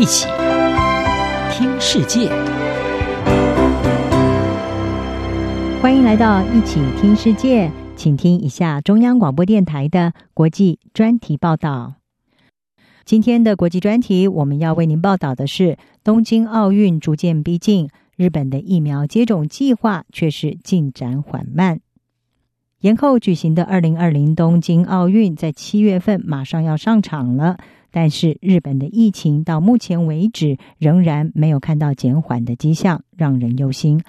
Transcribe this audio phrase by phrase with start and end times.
[0.00, 0.26] 一起
[1.52, 2.30] 听世界，
[5.82, 11.96] 欢迎来到一起听世界，请听一下中央广播电台的国际专题报道。
[13.04, 21.80] 今天的国际专题，我们要为您报道的是：东京奥运逐渐逼近，日本的疫苗接种计划却是进展缓慢。
[22.80, 27.58] 延后举行的二零二零东京奥运在七月份马上要上场了，
[27.90, 34.02] 但是日本的疫情到目前为止仍然没有看到减缓的迹象，让人忧心。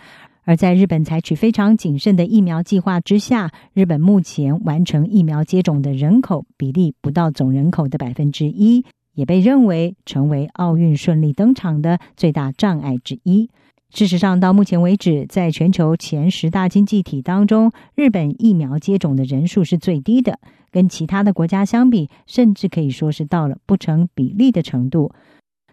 [0.44, 13.50] 而在日本采取非常谨慎的疫苗计划之下，日本目前完成疫苗接种的人口比例不到总人口的百分之一，也被认为成为奥运顺利登场的最大障碍之一。
[13.94, 20.40] 事实上，到目前为止，在全球前十大经济体当中，日本疫苗接种的人数是最低的，
[20.72, 25.12] 跟其他的国家相比，甚至可以说是到了不成比例的程度。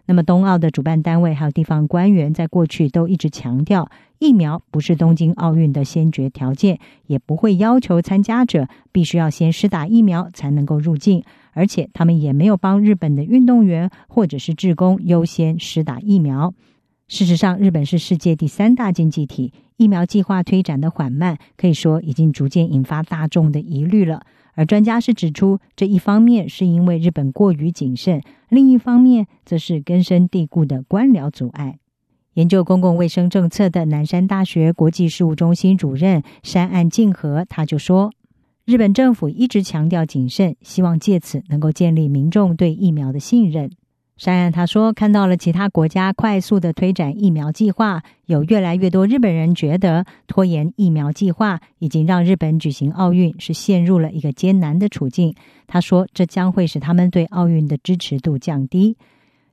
[0.05, 11.23] 那么，东奥的主办单位还有地方官员在过去都一直强调，疫苗不是东京奥运的先决条件，也不会要求参加者必须要先施打疫苗才能够入境，
[11.53, 16.53] 而且他们也没有帮日本的运动员或者是志工优先施打疫苗。
[17.09, 24.21] 事实上，日本是世界第三大经济体，疫苗计划推展的缓慢，可以说已经逐渐引发大众的疑虑了。
[24.53, 31.79] 而专家是指出，这一方面是因为日本过于谨慎，另一方面则是根深蒂固的官僚阻碍。
[32.35, 38.11] 研究公共卫生政策的南山大学国际事务中心主任山岸静和他就说
[38.65, 43.71] ：“日本政府一直强调谨慎，希望借此能够建立民众对疫苗的信任。”
[44.19, 55.33] 山岸他说：“看到了其他国家快速的推展疫苗计划，有越来越多日本人觉得拖延疫苗计划已经让日本举行奥运是陷入了一个艰难的处境。”
[55.67, 58.97] 他说：“这将会使他们对奥运的支持度降低。”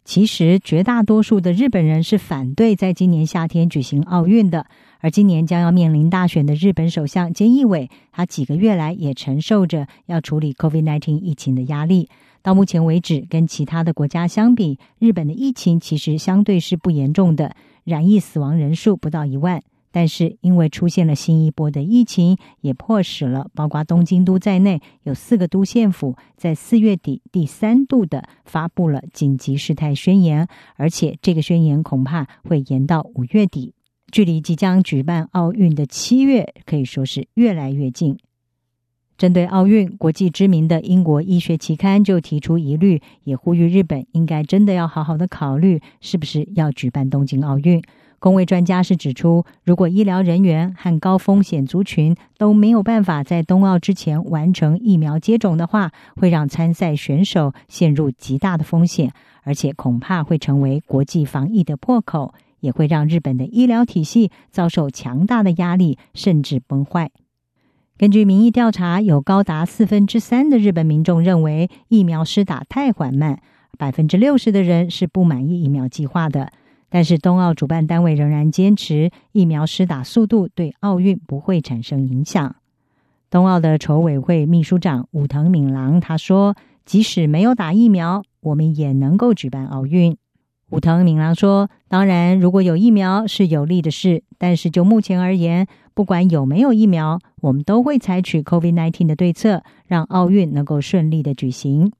[0.05, 4.67] 其实，绝大多数的日本人是反对在今年夏天举行奥运的。
[4.99, 12.09] 而今年将要面临大选的日本首相菅义伟，他几个月来也承受着要处理 COVID-19 疫情的压力。
[12.47, 19.65] 到目前为止，跟其他的国家相比，日本的疫情其实相对是不严重的，染疫死亡人数不到一万。
[19.91, 30.47] 但是因为出现了新一波的疫情，也迫使了包括东京都在内有四个都县府在四月底第三度的发布了紧急事态宣言，
[30.77, 33.75] 而且这个宣言恐怕会延到五月底，
[34.13, 38.17] 距离即将举办奥运的七月可以说是越来越近。
[39.19, 47.83] 针对奥运，国际知名的英国医学期刊就提出疑虑，也呼吁日本应该真的要好好的考虑，是不是要举办东京奥运。
[48.19, 59.13] 公卫专家是指出，如果医疗人员和高风险族群都没有办法在冬奥之前完成疫苗接种的话，会让参赛选手陷入极大的风险，
[59.45, 67.11] 而且恐怕会成为国际防疫的破口，也会让日本的医疗体系遭受强大的压力，甚至崩坏。
[67.99, 73.41] 根据民意调查，有高达四分之三的日本民众认为疫苗施打太缓慢，
[73.79, 76.53] 百分之六十的人是不满意疫苗计划的。
[76.91, 82.57] 但是冬奥主办单位仍然坚持疫苗施打速度对奥运不会产生影响。
[83.31, 90.15] 冬奥的筹委会秘书长武藤敏郎他说：“即使没有打疫苗，我们也能够举办奥运。”
[90.69, 101.91] 武藤敏郎说：“当然，如果有疫苗是有利的事，但是就目前而言。”不管有没有疫苗，我们都会采取 COVID-19 的对策，让奥运能够顺利的举行。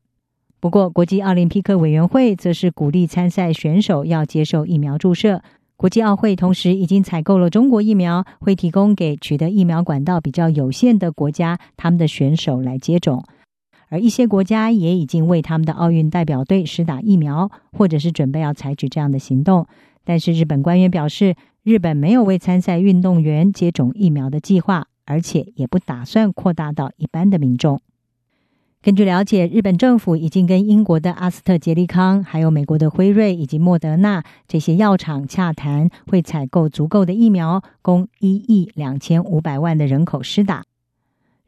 [0.61, 5.41] 不过，国际奥林匹克委员会则是鼓励参赛选手要接受疫苗注射。
[5.79, 13.25] 国际奥会同时已经采购了中国疫苗，会提供给取得疫苗管道比较有限的国家，他们的选手来接种。
[13.89, 19.67] 而一些国家也已经为他们的奥运代表队施打疫苗，或者是准备要采取这样的行动。
[20.07, 21.35] 但是日本官员表示，
[21.65, 27.83] 日本没有为参赛运动员接种疫苗的计划，而且也不打算扩大到一般的民众。
[28.81, 40.63] 根据了解，日本政府已经跟英国的阿斯特捷利康、还有美国的辉瑞以及莫德纳这些药厂洽谈，会采购足够的疫苗，供一亿两千五百万的人口施打。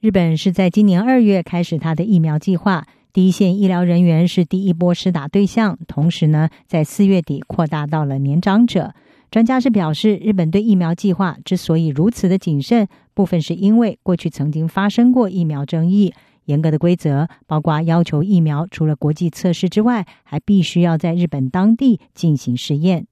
[0.00, 8.94] 日本是在今年二月开始他的疫苗计划，第一线医疗人员是第一波施打对象，同时呢，在四月底扩大到了年长者。
[9.30, 16.12] 专家是表示，日本对疫苗计划之所以如此的谨慎，部分是因为过去曾经发生过疫苗争议，
[16.44, 23.06] 严格的规则包括要求疫苗除了国际测试之外，还必须要在日本当地进行试验。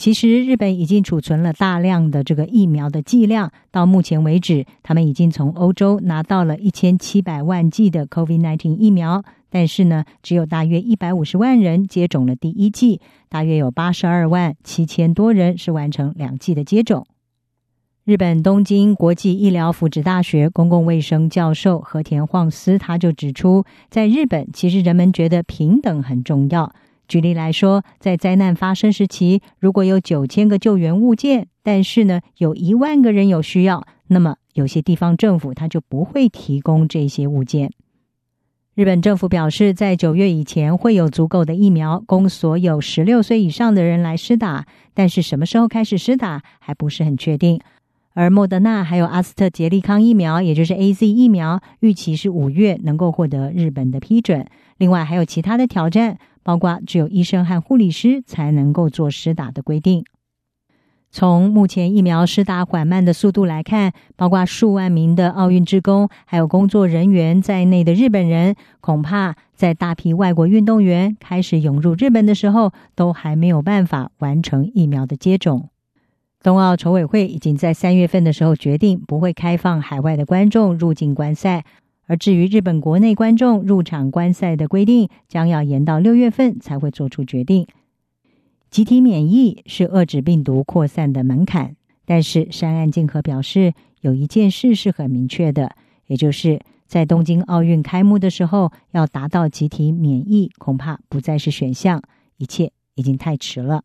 [0.00, 17.06] 其实，日本已经储存了大量的这个疫苗的剂量，到目前为止，他们已经从欧洲拿到了一千七百万剂的 COVID-19 疫苗，但是呢，只有大约一百五十万人接种了第一剂，大约有八十二万七千多人是完成两剂的接种。
[18.04, 26.72] 日本东京国际医疗福祉大学公共卫生教授和田晃司他就指出，在日本，其实人们觉得平等很重要。
[27.10, 37.72] 举例来说，在灾难发生时期，如果有九千个救援物件，但是呢，有一万个人有需要，那么有些地方政府他就不会提供这些物件。
[38.76, 47.60] 日本政府表示，在九月以前会有足够的疫苗供所有十六岁以上的人来施打，但是什么时候开始施打还不是很确定。
[48.14, 54.46] 而莫德纳还有阿斯特捷利康疫苗，也就是 AZ 疫苗，预期是五月能够获得日本的批准。
[54.78, 56.18] 另外还有其他的挑战。
[56.42, 60.04] 包括只有医生和护理师才能够做施打的规定。
[61.10, 75.69] 从目前疫苗施打缓慢的速度来看，包括数万名的奥运职工还有工作人员在内的日本人，恐怕在大批外国运动员开始涌入日本的时候，都还没有办法完成疫苗的接种。
[76.42, 81.64] 冬奥筹委会已经在三月份的时候决定，不会开放海外的观众入境观赛。
[82.06, 87.66] 而至于日本国内观众入场观赛的规定，将要延到六月份才会做出决定。
[88.70, 91.76] 集体免疫是遏制病毒扩散的门槛，
[92.06, 95.76] 但是山岸静和表示，有一件事是很明确的，
[96.06, 102.02] 也就是在东京奥运开幕的时候，要达到集体免疫，恐怕不再是选项，
[102.38, 103.82] 一切已经太迟了。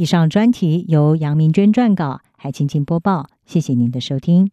[0.00, 4.50] 以上专题由杨明娟撰稿，海青青播报，谢谢您的收听。